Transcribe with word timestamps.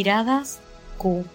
Miradas 0.00 0.60
Q. 0.96 1.26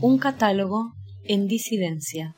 Un 0.00 0.18
catálogo 0.18 0.92
en 1.22 1.46
disidencia. 1.46 2.34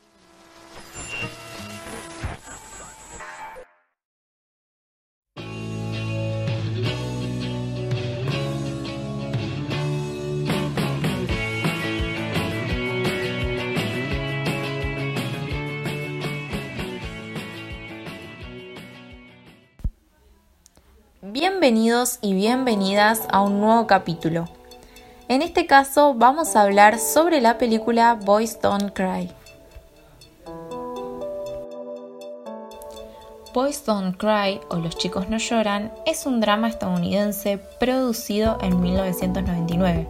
Bienvenidos 21.63 22.19
y 22.19 22.33
bienvenidas 22.33 23.21
a 23.31 23.41
un 23.41 23.61
nuevo 23.61 23.87
capítulo. 23.87 24.49
En 25.29 25.41
este 25.41 25.65
caso 25.65 26.13
vamos 26.13 26.57
a 26.57 26.61
hablar 26.63 26.99
sobre 26.99 27.39
la 27.39 27.57
película 27.57 28.19
Boys 28.21 28.59
Don't 28.61 28.91
Cry. 28.91 29.31
Boys 33.53 33.85
Don't 33.85 34.17
Cry 34.17 34.59
o 34.67 34.75
Los 34.75 34.97
chicos 34.97 35.29
no 35.29 35.37
lloran 35.37 35.89
es 36.05 36.25
un 36.25 36.41
drama 36.41 36.67
estadounidense 36.67 37.59
producido 37.79 38.57
en 38.61 38.81
1999. 38.81 40.05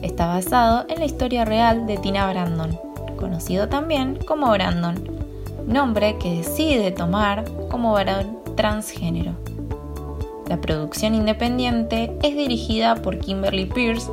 Está 0.00 0.28
basado 0.28 0.86
en 0.88 1.00
la 1.00 1.04
historia 1.04 1.44
real 1.44 1.86
de 1.86 1.98
Tina 1.98 2.30
Brandon, 2.30 2.80
conocido 3.18 3.68
también 3.68 4.18
como 4.26 4.50
Brandon, 4.50 5.04
nombre 5.66 6.16
que 6.16 6.36
decide 6.36 6.92
tomar 6.92 7.44
como 7.68 7.92
varón 7.92 8.38
transgénero. 8.56 9.34
La 10.48 10.58
producción 10.58 11.14
independiente 11.14 12.10
es 12.22 12.34
dirigida 12.34 12.94
por 12.94 13.18
Kimberly 13.18 13.66
Pierce, 13.66 14.10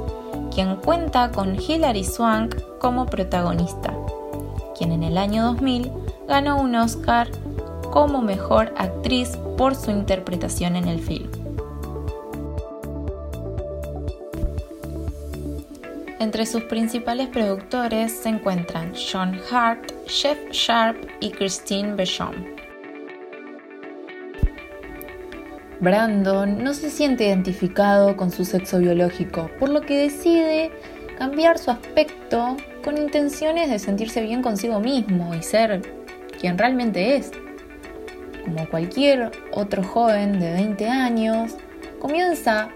quien 0.53 0.75
cuenta 0.75 1.31
con 1.31 1.55
Hilary 1.59 2.03
Swank 2.03 2.55
como 2.79 3.05
protagonista, 3.05 3.93
quien 4.77 4.91
en 4.91 5.03
el 5.03 5.17
año 5.17 5.45
2000 5.45 5.91
ganó 6.27 6.59
un 6.61 6.75
Oscar 6.75 7.29
como 7.89 8.21
mejor 8.21 8.73
actriz 8.77 9.37
por 9.57 9.75
su 9.75 9.91
interpretación 9.91 10.75
en 10.75 10.89
el 10.89 10.99
film. 10.99 11.29
Entre 16.19 16.45
sus 16.45 16.63
principales 16.63 17.29
productores 17.29 18.11
se 18.11 18.29
encuentran 18.29 18.93
Sean 18.93 19.39
Hart, 19.51 19.91
Jeff 20.07 20.37
Sharp 20.51 20.97
y 21.21 21.29
Christine 21.29 21.95
Bechon. 21.95 22.54
Brandon 25.85 26.63
no 26.63 26.73
se 26.73 26.89
siente 26.89 27.27
identificado 27.27 28.17
con 28.17 28.31
su 28.31 28.43
sexo 28.43 28.79
biológico, 28.79 29.51
por 29.59 29.69
lo 29.69 29.81
que 29.81 29.99
decide 29.99 30.71
cambiar 31.19 31.59
su 31.59 31.69
aspecto 31.69 32.57
con 32.83 32.97
intenciones 32.97 33.69
de 33.69 33.77
sentirse 33.77 34.21
bien 34.21 34.41
consigo 34.41 34.79
mismo 34.79 35.35
y 35.35 35.43
ser 35.43 35.83
quien 36.39 36.57
realmente 36.57 37.15
es. 37.17 37.31
Como 38.43 38.67
cualquier 38.67 39.31
otro 39.51 39.83
joven 39.83 40.39
de 40.39 40.53
20 40.53 40.89
años, 40.89 41.55
comienza 41.99 42.69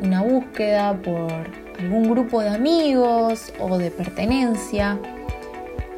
una 0.00 0.22
búsqueda 0.22 0.94
por 1.02 1.30
algún 1.78 2.10
grupo 2.10 2.40
de 2.40 2.48
amigos 2.48 3.52
o 3.60 3.76
de 3.76 3.90
pertenencia. 3.90 4.98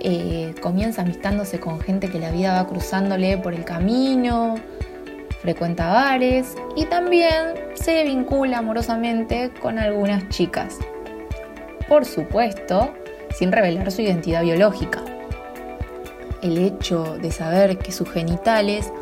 Eh, 0.01 0.57
comienza 0.61 1.03
amistándose 1.03 1.61
con 1.61 1.79
gente 1.79 2.11
que 2.11 2.19
la 2.19 2.33
vida 2.33 2.61
va 2.61 2.69
cruzándole 2.69 3.39
por 3.39 3.55
el 3.55 3.65
camino, 3.65 4.57
frecuenta 5.49 5.91
bares 5.91 6.59
y 6.77 6.85
también 6.85 7.55
se 7.73 8.05
vincula 8.05 8.59
amorosamente 8.59 9.51
con 9.63 9.79
algunas 9.79 10.29
chicas. 10.29 10.77
Por 11.89 12.05
supuesto, 12.05 12.93
sin 13.35 13.51
revelar 13.51 13.91
su 13.91 14.03
identidad 14.03 14.43
biológica. 14.43 15.01
El 16.43 16.59
hecho 16.59 17.17
de 17.17 17.33
saber 17.33 17.79
que 17.79 17.93
sus 17.93 18.11
genitales 18.11 18.93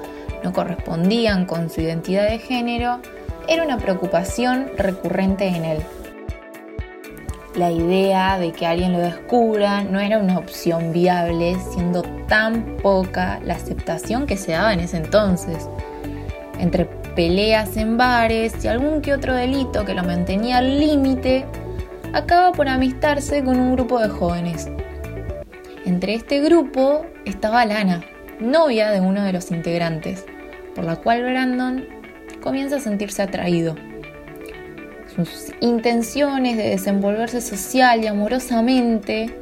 no 0.44 0.52
correspondían 0.52 1.46
con 1.46 1.68
su 1.68 1.80
identidad 1.80 2.28
de 2.28 2.38
género 2.38 3.00
era 3.48 3.64
una 3.64 3.78
preocupación 3.78 4.70
recurrente 4.76 5.48
en 5.48 5.64
él. 5.64 5.78
La 7.56 7.72
idea 7.72 8.38
de 8.38 8.52
que 8.52 8.68
alguien 8.68 8.92
lo 8.92 9.00
descubra 9.00 9.82
no 9.82 9.98
era 9.98 10.18
una 10.18 10.38
opción 10.38 10.92
viable, 10.92 11.56
siendo 11.72 12.02
tan 12.28 12.76
poca 12.76 13.40
la 13.42 13.54
aceptación 13.54 14.26
que 14.26 14.36
se 14.36 14.52
daba 14.52 14.72
en 14.72 14.78
ese 14.78 14.98
entonces 14.98 15.68
entre 16.58 16.86
peleas 17.14 17.76
en 17.76 17.96
bares 17.96 18.64
y 18.64 18.68
algún 18.68 19.00
que 19.00 19.14
otro 19.14 19.34
delito 19.34 19.84
que 19.84 19.94
lo 19.94 20.04
mantenía 20.04 20.58
al 20.58 20.78
límite, 20.78 21.46
acaba 22.12 22.52
por 22.52 22.68
amistarse 22.68 23.42
con 23.42 23.58
un 23.58 23.72
grupo 23.74 23.98
de 24.00 24.08
jóvenes. 24.08 24.68
Entre 25.84 26.14
este 26.14 26.40
grupo 26.40 27.06
estaba 27.24 27.64
Lana, 27.64 28.02
novia 28.40 28.90
de 28.90 29.00
uno 29.00 29.22
de 29.22 29.32
los 29.32 29.50
integrantes, 29.50 30.24
por 30.74 30.84
la 30.84 30.96
cual 30.96 31.22
Brandon 31.22 31.86
comienza 32.40 32.76
a 32.76 32.80
sentirse 32.80 33.22
atraído. 33.22 33.76
Sus 35.14 35.52
intenciones 35.60 36.56
de 36.56 36.70
desenvolverse 36.70 37.40
social 37.40 38.02
y 38.02 38.06
amorosamente, 38.06 39.34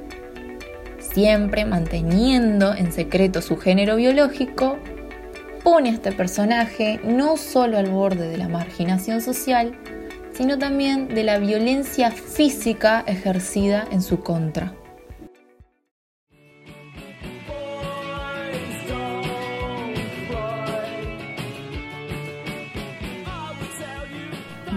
siempre 0.99 1.65
manteniendo 1.65 2.75
en 2.75 2.93
secreto 2.93 3.43
su 3.43 3.57
género 3.57 3.97
biológico, 3.97 4.79
pone 5.65 5.89
a 5.89 5.93
este 5.95 6.13
personaje 6.13 7.01
no 7.03 7.39
solo 7.39 7.79
al 7.79 7.91
borde 7.91 8.29
de 8.29 8.37
la 8.37 8.49
marginación 8.49 9.23
social, 9.23 9.75
sino 10.35 10.59
también 10.59 11.09
de 11.09 11.25
la 11.25 11.39
violencia 11.39 12.11
física 12.11 13.03
ejercida 13.07 13.89
en 13.91 14.03
su 14.03 14.21
contra. 14.21 14.75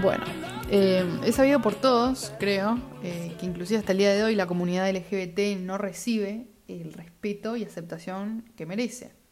Bueno, 0.02 0.24
eh, 0.72 1.04
he 1.25 1.31
sabido 1.34 1.62
por 1.62 1.75
todos, 1.75 2.31
creo, 2.40 2.80
eh, 3.04 3.36
que 3.38 3.46
inclusive 3.46 3.80
hasta 3.80 3.92
el 3.92 3.98
día 3.98 4.14
de 4.14 4.24
hoy 4.24 4.36
la 4.36 4.46
comunidad 4.46 4.90
LGBT 4.90 5.59
no 5.59 5.78
recibe 5.78 6.48
el 6.69 6.94
respeto 6.94 7.58
y 7.58 7.66
aceptación 7.66 8.46
que 8.56 8.66
merece. 8.66 9.27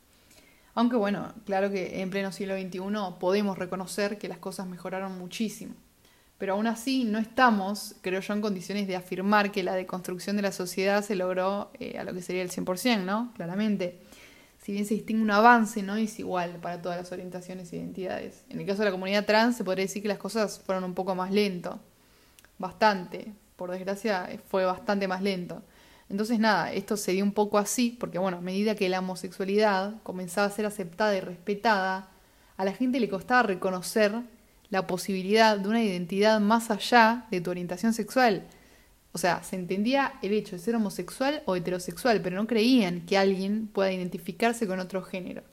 Aunque 0.76 0.98
bueno, 0.98 1.34
claro 1.46 1.72
que 1.72 2.02
en 2.02 2.10
pleno 2.10 2.34
siglo 2.34 2.56
XXI 2.56 2.82
podemos 3.20 3.58
reconocer 3.58 4.18
que 4.18 4.28
las 4.28 4.38
cosas 4.38 4.68
mejoraron 4.68 5.18
muchísimo. 5.18 5.74
Pero 6.38 6.54
aún 6.54 6.68
así 6.68 7.06
no 7.06 7.18
estamos, 7.18 7.96
creo 8.02 8.20
yo, 8.20 8.34
en 8.34 8.42
condiciones 8.42 8.86
de 8.86 8.98
afirmar 8.98 9.54
que 9.54 9.64
la 9.64 9.74
deconstrucción 9.74 10.36
de 10.36 10.42
la 10.42 10.52
sociedad 10.52 11.02
se 11.02 11.16
logró 11.16 11.72
eh, 11.80 11.98
a 11.98 12.04
lo 12.04 12.14
que 12.14 12.22
sería 12.22 12.42
el 12.42 12.52
100%, 12.52 13.06
¿no? 13.06 13.32
Claramente. 13.36 14.02
Si 14.62 14.74
bien 14.74 14.86
se 14.86 14.96
distingue 14.96 15.22
un 15.22 15.32
avance, 15.32 15.82
no 15.82 15.96
es 15.96 16.20
igual 16.20 16.58
para 16.60 16.82
todas 16.82 16.98
las 16.98 17.12
orientaciones 17.12 17.72
e 17.72 17.78
identidades. 17.78 18.44
En 18.50 18.60
el 18.60 18.66
caso 18.66 18.80
de 18.80 18.86
la 18.86 18.92
comunidad 18.92 19.26
trans 19.26 19.56
se 19.56 19.64
podría 19.64 19.86
decir 19.86 20.02
que 20.02 20.08
las 20.10 20.18
cosas 20.18 20.60
fueron 20.60 20.84
un 20.84 20.94
poco 20.94 21.16
más 21.16 21.32
lento. 21.32 21.80
Bastante. 22.58 23.32
Por 23.56 23.72
desgracia 23.72 24.28
fue 24.50 24.66
bastante 24.66 25.08
más 25.08 25.22
lento. 25.22 25.62
Entonces 26.10 26.40
nada, 26.40 26.72
esto 26.72 26.98
se 26.98 27.14
dio 27.14 27.24
un 27.24 27.32
poco 27.32 27.58
así, 27.58 27.98
porque 28.00 28.20
bueno, 28.20 28.38
a 28.38 28.42
medida 28.42 28.76
que 28.76 28.90
la 28.90 29.00
homosexualidad 29.00 29.96
comenzaba 30.04 30.48
a 30.48 30.52
ser 30.52 30.66
aceptada 30.66 31.16
y 31.16 31.20
respetada, 31.20 32.10
a 32.58 32.66
la 32.66 32.74
gente 32.74 33.00
le 33.00 33.10
costaba 33.10 33.44
reconocer 33.44 34.14
la 34.70 34.88
posibilidad 34.88 35.58
de 35.58 35.68
una 35.68 35.84
identidad 35.84 36.40
más 36.40 36.72
allá 36.72 37.26
de 37.32 37.42
tu 37.42 37.50
orientación 37.52 37.94
sexual. 37.94 38.46
O 39.12 39.18
sea, 39.18 39.44
se 39.44 39.56
entendía 39.56 40.14
el 40.22 40.34
hecho 40.34 40.56
de 40.56 40.62
ser 40.62 40.76
homosexual 40.76 41.42
o 41.46 41.56
heterosexual, 41.56 42.22
pero 42.22 42.36
no 42.36 42.48
creían 42.48 43.06
que 43.06 43.18
alguien 43.18 43.68
pueda 43.68 43.92
identificarse 43.92 44.68
con 44.68 44.80
otro 44.80 45.02
género. 45.02 45.44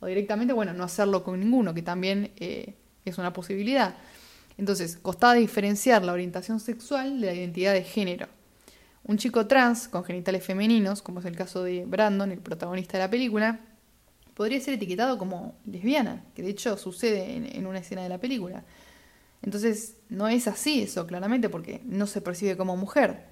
O 0.00 0.06
directamente, 0.06 0.52
bueno, 0.54 0.72
no 0.72 0.84
hacerlo 0.84 1.24
con 1.24 1.40
ninguno, 1.40 1.74
que 1.74 1.82
también 1.82 2.30
eh, 2.36 2.74
es 3.04 3.18
una 3.18 3.32
posibilidad. 3.32 3.96
Entonces, 4.56 4.96
costaba 4.96 5.34
diferenciar 5.34 6.04
la 6.04 6.12
orientación 6.12 6.60
sexual 6.60 7.20
de 7.20 7.26
la 7.26 7.34
identidad 7.34 7.72
de 7.72 7.82
género. 7.82 8.28
Un 9.08 9.16
chico 9.16 9.46
trans 9.46 9.88
con 9.88 10.04
genitales 10.04 10.44
femeninos, 10.44 11.00
como 11.00 11.20
es 11.20 11.26
el 11.26 11.34
caso 11.34 11.62
de 11.62 11.86
Brandon, 11.86 12.30
el 12.30 12.40
protagonista 12.40 12.98
de 12.98 13.04
la 13.04 13.10
película, 13.10 13.60
podría 14.34 14.60
ser 14.60 14.74
etiquetado 14.74 15.16
como 15.16 15.54
lesbiana, 15.64 16.24
que 16.34 16.42
de 16.42 16.50
hecho 16.50 16.76
sucede 16.76 17.56
en, 17.56 17.66
una 17.66 17.78
escena 17.78 18.02
de 18.02 18.10
la 18.10 18.18
película. 18.18 18.64
Entonces, 19.40 19.96
no 20.10 20.28
es 20.28 20.46
así 20.46 20.82
eso, 20.82 21.06
claramente, 21.06 21.48
porque 21.48 21.80
no 21.86 22.06
se 22.06 22.20
percibe 22.20 22.58
como 22.58 22.76
mujer. 22.76 23.24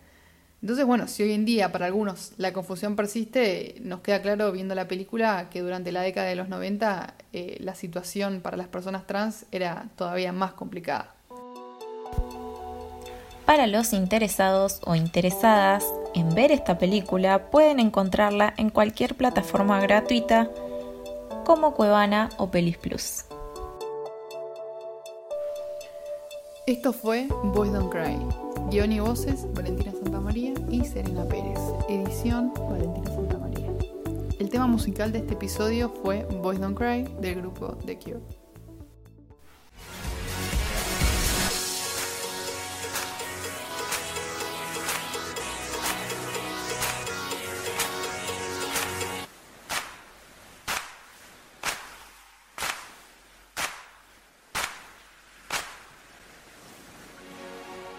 Entonces, 0.62 0.86
bueno, 0.86 1.08
si 1.08 1.22
hoy 1.24 1.32
en 1.32 1.44
día 1.44 1.70
para 1.70 1.84
algunos 1.84 2.32
la 2.38 2.54
confusión 2.54 2.96
persiste, 2.96 3.74
nos 3.82 4.00
queda 4.00 4.22
claro 4.22 4.52
viendo 4.52 4.74
la 4.74 4.88
película 4.88 5.50
que 5.50 5.60
durante 5.60 5.92
la 5.92 6.00
década 6.00 6.28
de 6.28 6.36
los 6.36 6.48
90 6.48 7.14
eh, 7.34 7.58
la 7.60 7.74
situación 7.74 8.40
para 8.40 8.56
las 8.56 8.68
personas 8.68 9.06
trans 9.06 9.44
era 9.52 9.90
todavía 9.94 10.32
más 10.32 10.54
complicada. 10.54 11.14
Para 13.46 13.68
los 13.68 13.92
interesados 13.92 14.80
o 14.84 14.96
interesadas 14.96 15.86
en 16.14 16.34
ver 16.34 16.50
esta 16.50 16.78
película, 16.78 17.48
pueden 17.48 17.78
encontrarla 17.78 18.52
en 18.56 18.70
cualquier 18.70 19.14
plataforma 19.14 19.80
gratuita 19.80 20.50
como 21.44 21.72
Cuevana 21.74 22.28
o 22.38 22.50
Pelis 22.50 22.76
Plus. 22.76 23.24
Esto 26.66 26.92
fue 26.92 27.28
Boys 27.54 27.72
Don't 27.72 27.92
Cry. 27.92 28.18
Guión 28.72 28.90
y 28.90 28.98
voces, 28.98 29.46
Valentina 29.54 29.92
Santamaría 29.92 30.52
y 30.68 30.84
Serena 30.84 31.24
Pérez. 31.24 31.60
Edición, 31.88 32.52
Valentina 32.68 33.08
Santamaría. 33.14 33.70
El 34.40 34.50
tema 34.50 34.66
musical 34.66 35.12
de 35.12 35.18
este 35.18 35.34
episodio 35.34 35.88
fue 36.02 36.24
Boys 36.42 36.58
Don't 36.58 36.76
Cry 36.76 37.04
del 37.20 37.36
grupo 37.36 37.78
The 37.86 37.96
Cure. 37.96 38.45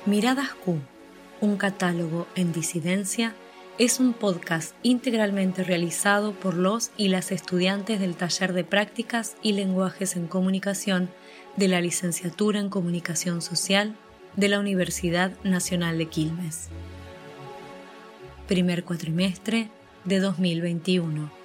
Miradas 0.08 0.54
Q, 0.64 0.80
un 1.42 1.58
catálogo 1.58 2.28
en 2.36 2.54
disidencia, 2.54 3.36
es 3.78 4.00
un 4.00 4.14
podcast 4.14 4.74
integralmente 4.82 5.66
realizado 5.66 6.32
por 6.32 6.54
los 6.54 6.92
y 6.96 7.10
las 7.10 7.34
estudiantes 7.34 8.00
del 8.00 8.16
taller 8.16 8.54
de 8.54 8.64
prácticas 8.64 9.36
y 9.44 9.52
lenguajes 9.52 10.16
en 10.16 10.28
comunicación 10.28 11.10
de 11.58 11.68
la 11.68 11.82
licenciatura 11.82 12.62
en 12.62 12.70
comunicación 12.70 13.42
social 13.42 13.98
de 14.38 14.48
la 14.48 14.62
Universidad 14.62 15.34
Nacional 15.44 15.98
de 15.98 16.06
Quilmes. 16.06 16.70
Primer 18.48 18.86
cuatrimestre 18.86 19.70
de 20.06 20.22
2021. 20.22 21.37